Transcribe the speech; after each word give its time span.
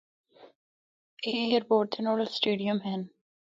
اے 1.23 1.31
ایئرپورٹ 1.43 1.85
تے 1.93 1.99
نڑول 2.05 2.29
سٹیڈیم 2.37 2.77
ہن۔ 2.87 3.01